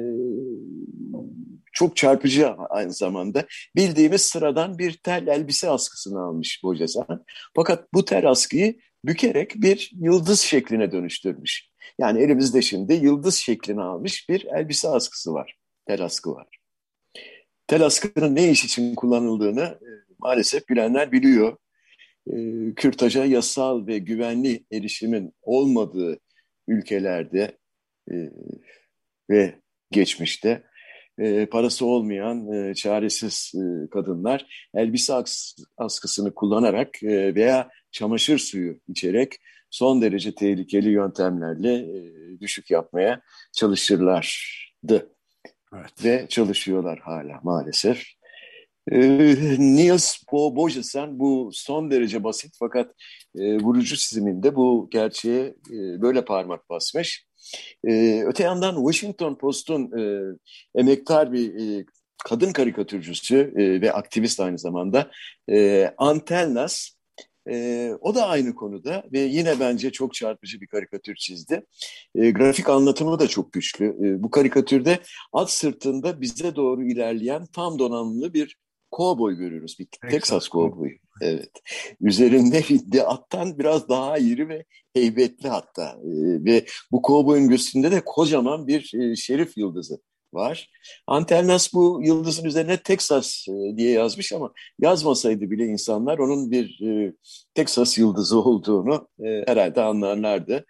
çok 1.73 1.95
çarpıcı 1.95 2.49
aynı 2.69 2.93
zamanda. 2.93 3.45
Bildiğimiz 3.75 4.21
sıradan 4.21 4.77
bir 4.77 4.97
tel 5.03 5.27
elbise 5.27 5.69
askısını 5.69 6.21
almış 6.21 6.61
Bocasan. 6.63 7.25
Fakat 7.55 7.93
bu 7.93 8.05
tel 8.05 8.29
askıyı 8.29 8.79
bükerek 9.05 9.53
bir 9.55 9.91
yıldız 9.99 10.39
şekline 10.39 10.91
dönüştürmüş. 10.91 11.69
Yani 11.99 12.21
elimizde 12.21 12.61
şimdi 12.61 12.93
yıldız 12.93 13.35
şeklini 13.35 13.81
almış 13.81 14.29
bir 14.29 14.45
elbise 14.45 14.89
askısı 14.89 15.33
var. 15.33 15.57
Tel 15.87 16.05
askı 16.05 16.31
var. 16.31 16.47
Tel 17.67 17.85
askının 17.85 18.35
ne 18.35 18.51
iş 18.51 18.65
için 18.65 18.95
kullanıldığını 18.95 19.61
e, 19.61 19.89
maalesef 20.19 20.69
bilenler 20.69 21.11
biliyor 21.11 21.57
kürtaja 22.75 23.25
yasal 23.25 23.87
ve 23.87 23.97
güvenli 23.97 24.65
erişimin 24.71 25.33
olmadığı 25.41 26.19
ülkelerde 26.67 27.57
e, 28.11 28.15
ve 29.29 29.55
geçmişte 29.91 30.63
e, 31.17 31.45
parası 31.45 31.85
olmayan 31.85 32.51
e, 32.51 32.73
çaresiz 32.75 33.53
e, 33.55 33.89
kadınlar 33.89 34.69
elbise 34.73 35.13
askısını 35.77 36.33
kullanarak 36.33 37.03
e, 37.03 37.35
veya 37.35 37.69
çamaşır 37.91 38.37
suyu 38.37 38.79
içerek 38.87 39.33
son 39.69 40.01
derece 40.01 40.35
tehlikeli 40.35 40.89
yöntemlerle 40.89 41.73
e, 41.73 42.39
düşük 42.39 42.71
yapmaya 42.71 43.21
çalışırlardı. 43.53 45.15
Evet. 45.73 46.05
Ve 46.05 46.25
çalışıyorlar 46.29 46.99
hala 46.99 47.39
maalesef. 47.43 48.03
Ee, 48.91 49.55
Niels 49.59 50.15
Bo 50.31 50.55
Bojesen 50.55 51.19
bu 51.19 51.49
son 51.53 51.91
derece 51.91 52.23
basit 52.23 52.55
fakat 52.59 52.95
e, 53.35 53.57
vurucu 53.57 53.97
çiziminde 53.97 54.55
bu 54.55 54.87
gerçeğe 54.91 55.45
e, 55.45 56.01
böyle 56.01 56.25
parmak 56.25 56.69
basmış. 56.69 57.25
E, 57.87 58.23
öte 58.25 58.43
yandan 58.43 58.75
Washington 58.75 59.35
Post'un 59.35 59.99
e, 59.99 60.21
emektar 60.75 61.33
bir 61.33 61.79
e, 61.79 61.85
kadın 62.23 62.51
karikatürcüsü 62.51 63.53
e, 63.57 63.81
ve 63.81 63.93
aktivist 63.93 64.39
aynı 64.39 64.59
zamanda 64.59 65.11
e, 65.49 65.87
Antelnas 65.97 66.89
e, 67.49 67.89
o 68.01 68.15
da 68.15 68.27
aynı 68.27 68.55
konuda 68.55 69.03
ve 69.13 69.19
yine 69.19 69.59
bence 69.59 69.91
çok 69.91 70.13
çarpıcı 70.13 70.61
bir 70.61 70.67
karikatür 70.67 71.15
çizdi. 71.15 71.65
E, 72.15 72.31
grafik 72.31 72.69
anlatımı 72.69 73.19
da 73.19 73.27
çok 73.27 73.53
güçlü. 73.53 73.85
E, 73.85 74.23
bu 74.23 74.29
karikatürde 74.29 74.99
at 75.33 75.51
sırtında 75.51 76.21
bize 76.21 76.55
doğru 76.55 76.83
ilerleyen 76.83 77.45
tam 77.45 77.79
donanımlı 77.79 78.33
bir 78.33 78.57
kovboy 78.91 79.35
görüyoruz. 79.35 79.75
Bir 79.79 79.85
Texas, 79.85 80.11
Texas 80.11 80.47
kovboyu. 80.47 80.91
Evet. 81.21 81.51
Üzerinde 82.01 82.63
de 82.91 83.03
attan 83.03 83.59
biraz 83.59 83.89
daha 83.89 84.17
iri 84.17 84.49
ve 84.49 84.65
heybetli 84.93 85.49
hatta. 85.49 85.83
E, 85.83 86.09
ve 86.45 86.65
bu 86.91 87.01
kovboyun 87.01 87.49
göğsünde 87.49 87.91
de 87.91 88.01
kocaman 88.05 88.67
bir 88.67 88.93
e, 88.93 89.15
şerif 89.15 89.57
yıldızı 89.57 90.01
var. 90.33 90.69
Antelnas 91.07 91.73
bu 91.73 92.01
yıldızın 92.03 92.45
üzerine 92.45 92.77
Texas 92.77 93.47
e, 93.47 93.77
diye 93.77 93.91
yazmış 93.91 94.33
ama 94.33 94.53
yazmasaydı 94.79 95.51
bile 95.51 95.65
insanlar 95.65 96.17
onun 96.17 96.51
bir 96.51 96.81
e, 96.87 97.13
Texas 97.53 97.97
yıldızı 97.97 98.39
olduğunu 98.39 99.07
herhalde 99.47 99.81
anlarlardı. 99.81 100.65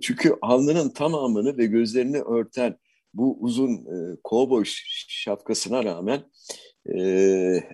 Çünkü 0.00 0.36
alnının 0.42 0.88
tamamını 0.88 1.58
ve 1.58 1.66
gözlerini 1.66 2.18
örten 2.18 2.76
bu 3.14 3.36
uzun 3.40 3.72
e, 3.72 4.16
kovboy 4.24 4.64
şapkasına 5.08 5.84
rağmen 5.84 6.22
e, 6.86 6.98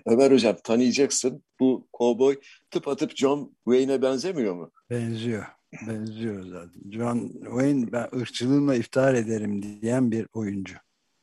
Ömer 0.05 0.31
Hocam 0.31 0.55
tanıyacaksın 0.63 1.43
bu 1.59 1.87
kovboy 1.93 2.39
tıp 2.71 2.87
atıp 2.87 3.15
John 3.15 3.55
Wayne'e 3.65 4.01
benzemiyor 4.01 4.55
mu? 4.55 4.71
Benziyor. 4.89 5.45
Benziyor 5.87 6.43
zaten. 6.43 6.91
John 6.91 7.31
Wayne 7.43 7.91
ben 7.91 8.07
ırkçılığımla 8.19 8.75
iftihar 8.75 9.13
ederim 9.13 9.63
diyen 9.63 10.11
bir 10.11 10.27
oyuncu. 10.33 10.75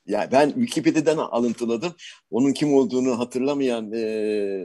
Ya 0.07 0.29
ben 0.33 0.49
Wikipedia'dan 0.49 1.19
alıntıladım. 1.19 1.93
Onun 2.31 2.53
kim 2.53 2.75
olduğunu 2.75 3.19
hatırlamayan 3.19 3.93
e, 3.93 4.65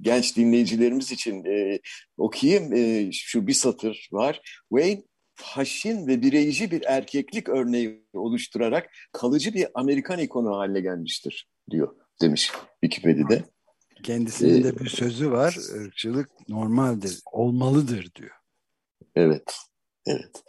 genç 0.00 0.36
dinleyicilerimiz 0.36 1.12
için 1.12 1.44
e, 1.44 1.80
okuyayım. 2.16 2.72
E, 2.72 3.12
şu 3.12 3.46
bir 3.46 3.52
satır 3.52 4.08
var. 4.12 4.62
Wayne 4.68 5.02
haşin 5.42 6.06
ve 6.06 6.22
bireyci 6.22 6.70
bir 6.70 6.82
erkeklik 6.86 7.48
örneği 7.48 8.06
oluşturarak 8.14 8.90
kalıcı 9.12 9.54
bir 9.54 9.66
Amerikan 9.74 10.18
ikonu 10.18 10.56
haline 10.56 10.80
gelmiştir 10.80 11.48
diyor 11.70 11.96
demiş 12.22 12.50
Wikipedia'da. 12.84 13.44
Kendisinin 14.02 14.60
ee, 14.60 14.64
de 14.64 14.78
bir 14.78 14.88
sözü 14.88 15.30
var. 15.30 15.56
Irkçılık 15.76 16.48
normaldir, 16.48 17.20
olmalıdır 17.32 18.10
diyor. 18.14 18.30
Evet. 19.14 19.56
Evet. 20.06 20.42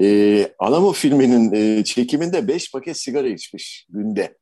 Ee, 0.00 0.54
Alamo 0.58 0.92
filminin 0.92 1.52
e, 1.52 1.84
çekiminde 1.84 2.48
beş 2.48 2.72
paket 2.72 2.96
sigara 2.96 3.28
içmiş 3.28 3.86
günde. 3.88 4.37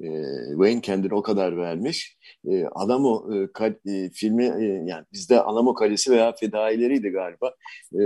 E, 0.00 0.08
Wayne 0.50 0.80
kendine 0.80 1.14
o 1.14 1.22
kadar 1.22 1.56
vermiş. 1.56 2.16
E, 2.50 2.64
Alamo 2.64 3.34
e, 3.34 3.52
kal, 3.52 3.74
e, 3.86 4.10
filmi 4.10 4.44
e, 4.44 4.64
yani 4.64 5.04
bizde 5.12 5.40
Alamo 5.40 5.74
Kalesi 5.74 6.10
veya 6.10 6.32
Fedaileriydi 6.32 7.08
galiba. 7.08 7.54
E, 7.92 8.00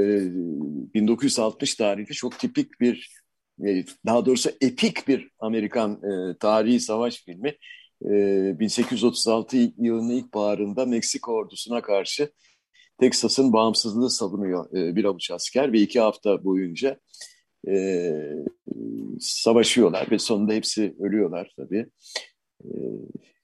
1960 0.95 1.75
tarihli 1.75 2.15
çok 2.15 2.39
tipik 2.39 2.81
bir 2.81 3.21
e, 3.67 3.85
daha 4.07 4.27
doğrusu 4.27 4.51
epik 4.61 5.09
bir 5.09 5.31
Amerikan 5.39 5.93
e, 5.93 6.39
tarihi 6.39 6.81
savaş 6.81 7.25
filmi. 7.25 7.57
E, 8.05 8.11
1836 8.61 9.57
yılının 9.57 10.11
ilk 10.11 10.35
baharında 10.35 10.87
Meksika 10.87 11.33
ordusuna 11.33 11.83
karşı 11.83 12.31
Teksas'ın 13.01 13.53
bağımsızlığı 13.53 14.11
savunuyor 14.11 14.77
e, 14.77 14.97
bir 14.97 15.05
avuç 15.05 15.31
asker 15.31 15.73
ve 15.73 15.79
iki 15.79 16.01
hafta 16.01 16.45
boyunca 16.45 17.01
e, 17.69 18.13
savaşıyorlar 19.21 20.11
ve 20.11 20.19
sonunda 20.19 20.53
hepsi 20.53 20.97
ölüyorlar 21.01 21.53
tabii. 21.57 21.87
E, 22.65 22.69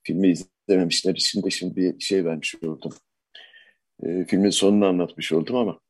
filmi 0.03 0.29
izlememişler 0.29 1.15
için 1.15 1.43
de 1.43 1.51
şimdi 1.51 1.77
bir 1.77 2.01
şey 2.01 2.25
vermiş 2.25 2.55
oldum. 2.63 2.93
E, 4.03 4.25
filmin 4.25 4.51
sonunu 4.51 4.87
anlatmış 4.87 5.33
oldum 5.33 5.57
ama. 5.57 5.81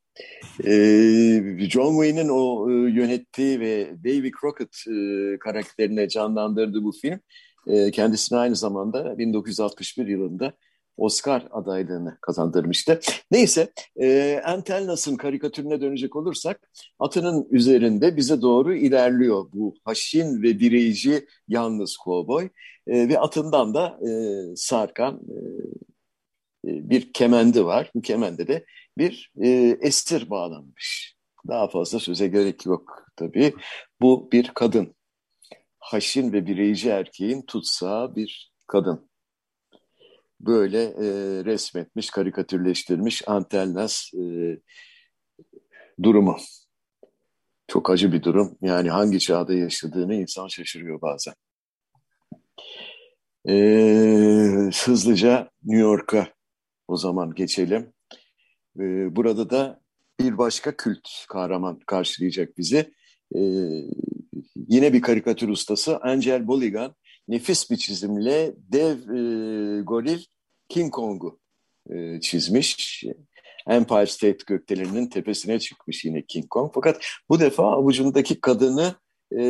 E, 0.65 0.73
John 1.71 2.05
Wayne'in 2.05 2.29
o 2.29 2.71
e, 2.71 2.91
yönettiği 2.91 3.61
ve 3.61 3.91
Davy 4.05 4.31
Crockett 4.41 4.77
e, 4.89 5.39
karakterine 5.39 6.09
canlandırdığı 6.09 6.85
bu 6.85 6.93
film 6.93 7.21
e, 7.67 7.91
kendisine 7.91 8.39
aynı 8.39 8.57
zamanda 8.57 9.19
1961 9.19 10.07
yılında 10.07 10.53
Oscar 10.97 11.49
adaylığını 11.51 12.19
kazandırmıştı. 12.21 13.01
Neyse, 13.31 13.73
e, 14.01 14.41
Antelnas'ın 14.45 15.17
karikatürüne 15.17 15.81
dönecek 15.81 16.17
olursak, 16.17 16.71
atının 16.99 17.47
üzerinde 17.51 18.17
bize 18.17 18.43
doğru 18.43 18.75
ilerliyor 18.75 19.47
bu 19.53 19.75
haşin 19.85 20.43
ve 20.43 20.61
direyici 20.61 21.27
yalnız 21.49 21.97
kovboy 21.97 22.49
e, 22.87 23.09
ve 23.09 23.19
atından 23.19 23.75
da 23.75 23.99
e, 24.09 24.11
sarkan 24.57 25.21
e, 25.29 25.37
e, 26.71 26.91
bir 26.91 27.13
kemendi 27.13 27.65
var. 27.65 27.91
Bu 27.95 28.03
kemende 28.03 28.49
de 28.49 28.65
bir 28.99 29.33
e, 29.43 29.79
esir 29.81 30.31
bağlanmış. 30.31 31.17
Daha 31.49 31.69
fazla 31.69 31.99
söze 31.99 32.29
gerek 32.29 32.67
yok 32.67 33.07
tabii. 33.17 33.55
Bu 34.01 34.33
bir 34.33 34.51
kadın. 34.55 34.97
Haşin 35.79 36.33
ve 36.33 36.47
bireyci 36.47 36.89
erkeğin 36.89 37.43
tutsağı 37.43 38.17
bir 38.17 38.53
kadın 38.67 39.09
böyle 40.47 40.83
e, 40.83 41.05
resmetmiş, 41.45 42.11
karikatürleştirmiş 42.11 43.29
Antelnas 43.29 44.15
e, 44.15 44.57
durumu. 46.03 46.37
Çok 47.69 47.91
acı 47.91 48.13
bir 48.13 48.23
durum. 48.23 48.59
Yani 48.61 48.91
hangi 48.91 49.19
çağda 49.19 49.55
yaşadığını 49.55 50.15
insan 50.15 50.49
şaşırıyor 50.49 51.01
bazen. 51.01 51.35
E, 53.49 53.55
hızlıca 54.85 55.51
New 55.65 55.83
York'a 55.83 56.29
o 56.89 56.97
zaman 56.97 57.35
geçelim. 57.35 57.93
E, 58.79 59.17
burada 59.17 59.51
da 59.51 59.81
bir 60.21 60.39
başka 60.39 60.77
kült 60.77 61.09
kahraman 61.29 61.79
karşılayacak 61.87 62.59
bizi. 62.59 62.93
E, 63.35 63.41
yine 64.69 64.93
bir 64.93 65.03
karikatür 65.03 65.49
ustası 65.49 65.99
Angel 65.99 66.47
Boligan 66.47 66.95
nefis 67.29 67.71
bir 67.71 67.77
çizimle 67.77 68.55
dev 68.57 68.97
e, 68.99 69.81
goril 69.83 70.25
King 70.69 70.93
Kong'u 70.93 71.39
e, 71.91 72.21
çizmiş. 72.21 73.05
Empire 73.69 74.07
State 74.07 74.39
gökdeleninin 74.47 75.07
tepesine 75.07 75.59
çıkmış 75.59 76.05
yine 76.05 76.23
King 76.23 76.49
Kong. 76.49 76.71
Fakat 76.75 77.03
bu 77.29 77.41
defa 77.41 77.73
avucundaki 77.73 78.41
kadını 78.41 78.95
e, 79.39 79.43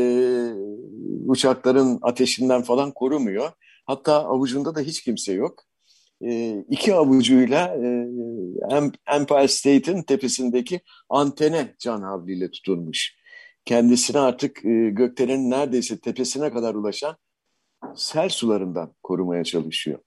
uçakların 1.27 1.99
ateşinden 2.03 2.63
falan 2.63 2.91
korumuyor. 2.93 3.53
Hatta 3.87 4.25
avucunda 4.25 4.75
da 4.75 4.81
hiç 4.81 5.03
kimse 5.03 5.33
yok. 5.33 5.65
E, 6.25 6.59
iki 6.71 6.95
avucuyla 6.95 7.77
e, 7.77 7.87
Empire 9.07 9.49
State'in 9.49 10.03
tepesindeki 10.03 10.81
antene 11.09 11.75
can 11.79 12.03
havliyle 12.03 12.51
tutulmuş. 12.51 13.17
Kendisini 13.65 14.19
artık 14.19 14.65
e, 14.65 14.91
gökdelenin 14.91 15.51
neredeyse 15.51 15.99
tepesine 15.99 16.51
kadar 16.53 16.75
ulaşan 16.75 17.17
sel 17.97 18.29
sularından 18.29 18.95
korumaya 19.03 19.45
çalışıyor. 19.45 19.99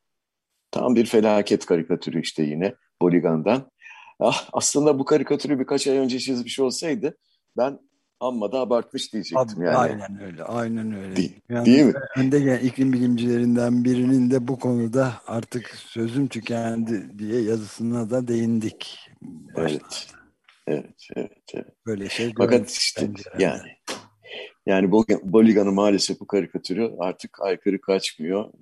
Tam 0.72 0.96
bir 0.96 1.06
felaket 1.06 1.66
karikatürü 1.66 2.22
işte 2.22 2.44
yine 2.44 2.76
Boligan'dan. 3.02 3.72
Ah, 4.20 4.50
aslında 4.54 5.00
bu 5.00 5.06
karikatürü 5.06 5.60
birkaç 5.60 5.88
ay 5.88 5.98
önce 5.98 6.20
çizmiş 6.20 6.60
olsaydı 6.60 7.18
ben 7.58 7.80
amma 8.20 8.52
da 8.52 8.60
abartmış 8.60 9.14
diyecektim 9.14 9.64
yani. 9.64 9.78
Aynen 9.78 10.22
öyle, 10.22 10.44
aynen 10.44 10.94
öyle. 10.94 11.16
Değil, 11.16 11.42
yani 11.50 11.66
değil 11.66 11.84
mi? 11.84 11.94
Önde 12.18 12.40
gelen 12.40 12.60
iklim 12.60 12.94
bilimcilerinden 12.94 13.84
birinin 13.84 14.32
de 14.32 14.48
bu 14.48 14.60
konuda 14.60 15.14
artık 15.28 15.76
sözüm 15.76 16.28
tükendi 16.28 17.20
diye 17.20 17.42
yazısına 17.42 18.10
da 18.10 18.28
değindik. 18.28 19.00
Evet, 19.58 20.08
evet, 20.68 21.08
evet, 21.16 21.32
evet. 21.54 21.76
Böyle 21.86 22.10
şey. 22.10 22.34
Fakat 22.38 22.70
işte 22.70 23.10
yani 23.40 23.62
yani 24.66 24.92
Boligan'ın 25.24 25.74
maalesef 25.74 26.20
bu 26.20 26.28
karikatürü 26.28 26.92
artık 27.00 27.42
aykırı 27.42 27.82
kaçmıyor. 27.82 28.54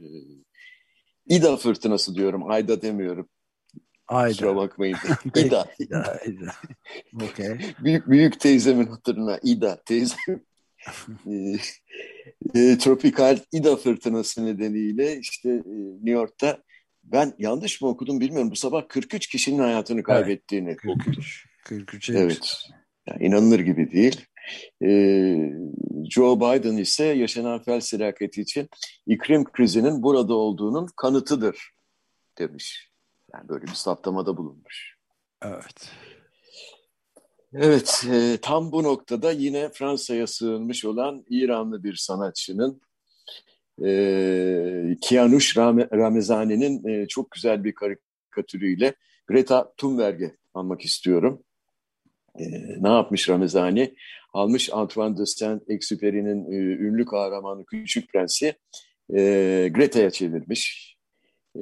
Ee, 1.30 1.36
İda 1.36 1.58
fırtınası 1.58 2.16
diyorum. 2.16 2.52
Ayda 2.52 2.82
demiyorum. 2.82 3.30
Ayda. 4.08 4.32
Kusura 4.32 4.56
bakmayın. 4.56 4.98
İda. 5.36 5.68
İda. 5.80 6.20
İda. 6.26 6.52
Okay. 7.16 7.60
büyük, 7.80 8.10
büyük 8.10 8.40
teyzemin 8.40 8.88
hatırına 8.88 9.40
İda 9.44 9.82
teyzem. 9.86 10.18
e, 11.28 11.58
e, 12.56 12.78
tropikal 12.78 13.40
İda 13.52 13.76
fırtınası 13.76 14.46
nedeniyle 14.46 15.18
işte 15.18 15.50
e, 15.50 15.78
New 15.96 16.12
York'ta 16.12 16.64
ben 17.04 17.34
yanlış 17.38 17.82
mı 17.82 17.88
okudum 17.88 18.20
bilmiyorum. 18.20 18.52
Bu 18.52 18.56
sabah 18.56 18.88
43 18.88 19.28
kişinin 19.28 19.60
hayatını 19.60 20.04
kaybettiğini 20.04 20.70
evet, 20.70 20.78
43, 20.78 21.02
okudum. 21.02 21.24
43. 21.64 22.10
Evet. 22.10 22.56
Yani 23.08 23.26
inanılır 23.26 23.60
gibi 23.60 23.92
değil. 23.92 24.26
Ee, 24.84 25.52
Joe 26.10 26.40
Biden 26.40 26.78
ise 26.78 27.06
yaşanan 27.06 27.64
fel 27.64 27.80
selaketi 27.80 28.42
için 28.42 28.70
iklim 29.08 29.44
krizinin 29.44 30.04
burada 30.04 30.34
olduğunun 30.34 30.88
kanıtıdır 30.96 31.72
demiş. 32.38 32.92
Yani 33.34 33.50
böyle 33.50 33.66
bir 33.66 33.74
saptamada 33.74 34.38
bulunmuş. 34.38 34.98
Evet. 35.42 35.92
Evet, 37.54 38.06
e, 38.12 38.38
tam 38.42 38.72
bu 38.72 38.84
noktada 38.84 39.32
yine 39.32 39.70
Fransa'ya 39.70 40.28
sığınmış 40.28 40.86
olan 40.86 41.26
İranlı 41.30 41.84
bir 41.84 41.96
sanatçının 41.96 42.82
e, 43.84 43.90
Ramezani'nin 45.94 46.88
e, 46.88 47.08
çok 47.08 47.32
güzel 47.32 47.64
bir 47.64 47.76
karikatürüyle 47.76 48.96
Greta 49.28 49.74
Thunberg'e 49.78 50.36
anmak 50.54 50.82
istiyorum. 50.82 51.44
E, 52.40 52.46
ne 52.84 52.90
yapmış 52.90 53.30
Ramezani? 53.30 53.96
Almış 54.34 54.70
Antoine 54.74 55.18
de 55.18 55.26
Saint-Exupéry'nin 55.26 56.52
e, 56.52 56.56
ünlü 56.56 57.06
kahramanı 57.06 57.66
Küçük 57.66 58.10
Prens'i 58.10 58.56
e, 59.16 59.70
Greta'ya 59.74 60.12
çevirmiş. 60.12 60.98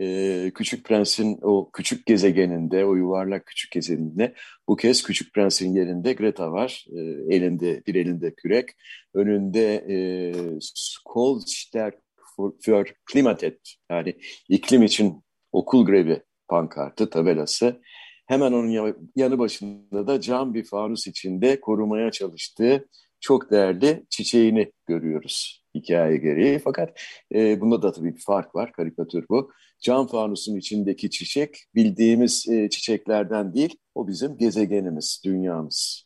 E, 0.02 0.52
Küçük 0.56 0.86
Prens'in 0.86 1.40
o 1.42 1.72
küçük 1.72 2.06
gezegeninde, 2.06 2.86
o 2.86 2.96
yuvarlak 2.96 3.46
küçük 3.46 3.72
gezegeninde 3.72 4.34
bu 4.68 4.76
kez 4.76 5.04
Küçük 5.04 5.34
Prens'in 5.34 5.74
yerinde 5.74 6.14
Greta 6.14 6.52
var. 6.52 6.86
E, 6.96 7.00
elinde, 7.36 7.84
bir 7.88 7.96
elinde 7.96 8.34
kürek. 8.34 8.70
Önünde 9.14 9.76
e, 9.76 9.98
Skolstärk 10.60 12.06
für 12.62 12.86
Klimatet 13.06 13.76
yani 13.92 14.14
iklim 14.50 14.84
için 14.84 15.24
okul 15.52 15.86
grevi 15.86 16.24
pankartı, 16.48 17.10
tabelası. 17.10 17.82
Hemen 18.26 18.52
onun 18.52 18.96
yanı 19.16 19.40
başında 19.40 20.08
da 20.08 20.22
cam 20.22 20.54
bir 20.54 20.66
fanus 20.66 21.08
içinde 21.08 21.60
korumaya 21.60 22.12
çalıştığı 22.12 22.88
çok 23.20 23.52
değerli 23.52 24.06
çiçeğini 24.10 24.72
görüyoruz 24.86 25.66
hikaye 25.76 26.18
gereği. 26.18 26.60
Fakat 26.60 27.02
e, 27.36 27.62
bunda 27.62 27.82
da 27.82 27.92
tabii 27.92 28.16
bir 28.16 28.22
fark 28.22 28.56
var, 28.56 28.72
karikatür 28.72 29.26
bu. 29.30 29.52
Cam 29.80 30.08
fanusun 30.08 30.56
içindeki 30.56 31.10
çiçek 31.10 31.58
bildiğimiz 31.76 32.50
e, 32.50 32.70
çiçeklerden 32.70 33.54
değil, 33.54 33.78
o 33.96 34.08
bizim 34.08 34.38
gezegenimiz, 34.38 35.22
dünyamız. 35.26 36.06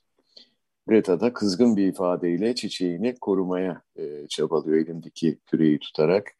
Greta 0.87 1.19
da 1.19 1.33
kızgın 1.33 1.77
bir 1.77 1.87
ifadeyle 1.87 2.55
çiçeğini 2.55 3.15
korumaya 3.21 3.81
e, 3.95 4.27
çabalıyor 4.27 4.77
elindeki 4.77 5.39
küreği 5.45 5.79
tutarak. 5.79 6.35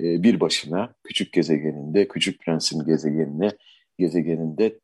E, 0.00 0.22
bir 0.22 0.40
başına 0.40 0.94
küçük 1.04 1.32
gezegeninde, 1.32 2.08
küçük 2.08 2.40
prensin 2.40 2.86
gezegenine, 2.86 3.50
gezegeninde 3.98 4.78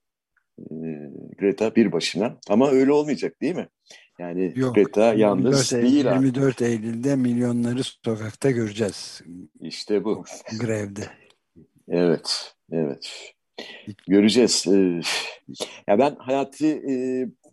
e, 0.58 1.10
Greta 1.38 1.74
bir 1.74 1.92
başına. 1.92 2.38
Ama 2.48 2.70
öyle 2.70 2.92
olmayacak 2.92 3.40
değil 3.40 3.54
mi? 3.54 3.68
Yani 4.18 4.52
Yok, 4.56 4.74
Greta 4.74 5.14
yalnız 5.14 5.72
24 5.72 5.92
değil. 5.92 6.04
24 6.04 6.62
Eylül'de 6.62 7.16
milyonları 7.16 7.82
sokakta 8.04 8.50
göreceğiz. 8.50 9.22
İşte 9.60 10.04
bu. 10.04 10.24
Grevde. 10.60 11.02
Evet, 11.88 12.54
evet. 12.72 13.32
Göreceğiz. 14.08 14.64
Ee, 14.66 15.00
ya 15.88 15.98
ben 15.98 16.16
Hayati 16.18 16.66
e, 16.66 16.94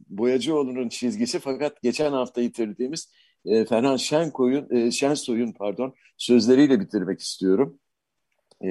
Boyacıoğlu'nun 0.09 0.89
çizgisi 0.89 1.39
fakat 1.39 1.81
geçen 1.81 2.11
hafta 2.11 2.41
yitirdiğimiz 2.41 3.11
e, 3.45 3.65
Ferhan 3.65 3.97
Şenkoy'un, 3.97 4.75
e, 4.75 4.91
Şensoy'un 4.91 5.51
pardon 5.51 5.93
sözleriyle 6.17 6.79
bitirmek 6.79 7.19
istiyorum. 7.19 7.79
E, 8.63 8.69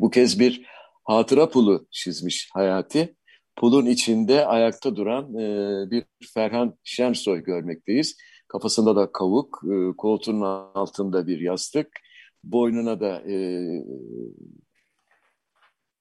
bu 0.00 0.10
kez 0.10 0.40
bir 0.40 0.66
hatıra 1.04 1.48
pulu 1.48 1.86
çizmiş 1.90 2.48
Hayati. 2.52 3.16
Pulun 3.56 3.86
içinde 3.86 4.46
ayakta 4.46 4.96
duran 4.96 5.34
e, 5.34 5.90
bir 5.90 6.04
Ferhan 6.34 6.78
Şensoy 6.84 7.42
görmekteyiz. 7.42 8.16
Kafasında 8.48 8.96
da 8.96 9.12
kavuk, 9.12 9.62
e, 9.64 9.96
koltuğunun 9.96 10.40
altında 10.74 11.26
bir 11.26 11.40
yastık, 11.40 11.88
boynuna 12.44 13.00
da 13.00 13.22
e, 13.30 13.36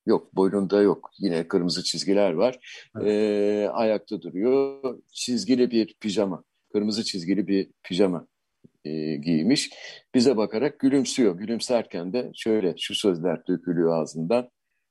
Yok 0.05 0.35
boynunda 0.35 0.81
yok. 0.81 1.11
Yine 1.19 1.47
kırmızı 1.47 1.83
çizgiler 1.83 2.33
var. 2.33 2.59
Evet. 2.95 3.07
Ee, 3.07 3.69
ayakta 3.69 4.21
duruyor. 4.21 4.99
Çizgili 5.13 5.71
bir 5.71 5.95
pijama. 5.99 6.43
Kırmızı 6.73 7.03
çizgili 7.03 7.47
bir 7.47 7.71
pijama 7.83 8.27
e, 8.85 9.15
giymiş. 9.15 9.69
Bize 10.15 10.37
bakarak 10.37 10.79
gülümsüyor. 10.79 11.37
Gülümserken 11.37 12.13
de 12.13 12.31
şöyle 12.35 12.75
şu 12.77 12.95
sözler 12.95 13.47
dökülüyor 13.47 14.01
ağzından. 14.01 14.49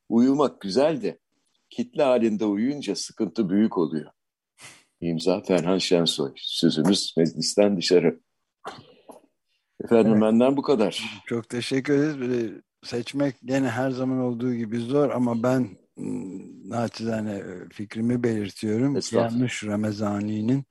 Uyumak 0.09 0.61
güzel 0.61 1.03
de 1.03 1.19
kitle 1.77 2.03
halinde 2.03 2.45
uyuyunca 2.45 2.97
sıkıntı 2.97 3.49
büyük 3.49 3.79
oluyor. 3.79 4.11
İmza 5.01 5.43
Ferhan 5.43 5.79
Şensoy. 5.79 6.33
Sözümüz 6.37 7.15
meclisten 7.17 7.77
dışarı. 7.77 8.21
Efendim 9.85 10.13
evet. 10.13 10.23
benden 10.23 10.57
bu 10.57 10.63
kadar. 10.63 11.23
Çok 11.27 11.49
teşekkür 11.49 11.95
ederiz 11.95 12.63
seçmek 12.83 13.37
gene 13.45 13.69
her 13.69 13.91
zaman 13.91 14.19
olduğu 14.19 14.55
gibi 14.55 14.79
zor 14.79 15.11
ama 15.11 15.43
ben 15.43 15.69
ıı, 15.99 16.71
naçizane 16.71 17.35
e, 17.35 17.69
fikrimi 17.73 18.23
belirtiyorum. 18.23 18.99
Yanlış 19.13 19.65
Ramazani'nin 19.65 20.65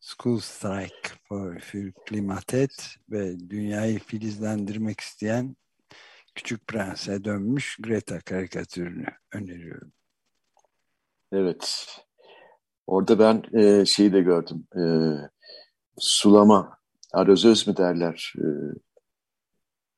School 0.00 0.38
Strike 0.38 1.08
for, 1.28 1.60
for 1.60 1.92
Klimatet 2.06 2.96
ve 3.10 3.50
dünyayı 3.50 3.98
filizlendirmek 3.98 5.00
isteyen 5.00 5.56
Küçük 6.34 6.66
Prens'e 6.66 7.24
dönmüş 7.24 7.76
Greta 7.80 8.20
karikatürünü 8.20 9.06
öneriyorum. 9.32 9.92
Evet. 11.32 11.86
Orada 12.86 13.18
ben 13.18 13.60
e, 13.60 13.84
şeyi 13.86 14.12
de 14.12 14.20
gördüm. 14.20 14.66
E, 14.76 14.82
sulama, 15.98 16.78
arozöz 17.12 17.68
mü 17.68 17.76
derler? 17.76 18.32
E, 18.38 18.46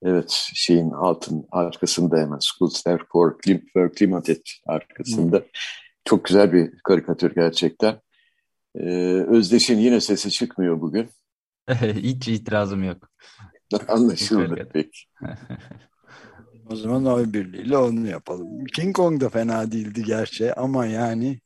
Evet, 0.03 0.51
şeyin 0.55 0.91
altın 0.91 1.47
arkasında 1.53 2.17
hemen 2.17 2.39
Schoolster 2.39 3.01
for, 3.13 3.37
for 3.73 3.93
Climatet 3.93 4.43
arkasında. 4.67 5.39
Hmm. 5.39 5.47
Çok 6.05 6.25
güzel 6.25 6.53
bir 6.53 6.71
karikatür 6.85 7.35
gerçekten. 7.35 8.01
Ee, 8.75 9.25
Özdeş'in 9.29 9.79
yine 9.79 10.01
sesi 10.01 10.31
çıkmıyor 10.31 10.81
bugün. 10.81 11.11
Hiç 11.95 12.29
itirazım 12.29 12.85
yok. 12.85 13.09
Anlaşıldı 13.89 14.69
peki. 14.73 14.99
o 16.71 16.77
zaman 16.77 17.07
oy 17.07 17.33
birliğiyle 17.33 17.77
onu 17.77 18.07
yapalım. 18.07 18.65
King 18.65 18.97
Kong 18.97 19.21
da 19.21 19.29
fena 19.29 19.73
değildi 19.73 20.03
gerçi 20.05 20.55
ama 20.55 20.87
yani 20.87 21.41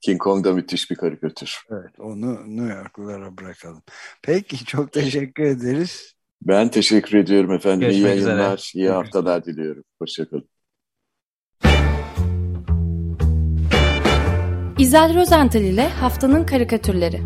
King 0.00 0.20
Kong 0.20 0.44
da 0.44 0.52
müthiş 0.52 0.90
bir 0.90 0.96
karikatür. 0.96 1.60
Evet, 1.70 2.00
onu 2.00 2.56
New 2.56 2.74
Yorklulara 2.74 3.36
bırakalım. 3.38 3.82
Peki, 4.22 4.64
çok 4.64 4.92
teşekkür 4.92 5.44
ederiz. 5.44 6.12
Ben 6.42 6.68
teşekkür 6.68 7.18
ediyorum 7.18 7.52
efendim. 7.52 7.80
Görüşmek 7.80 8.02
iyi 8.02 8.08
yayınlar, 8.08 8.58
üzere. 8.58 8.82
iyi 8.82 8.90
haftalar 8.90 9.44
diliyorum. 9.44 9.84
Hoşçakalın. 9.98 10.48
İzel 14.78 15.14
Rozental 15.14 15.62
ile 15.62 15.88
Haftanın 15.88 16.44
Karikatürleri 16.44 17.20